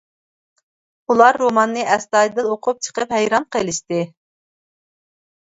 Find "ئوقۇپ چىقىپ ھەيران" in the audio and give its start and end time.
2.53-3.47